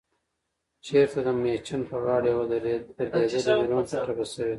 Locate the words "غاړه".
2.03-2.27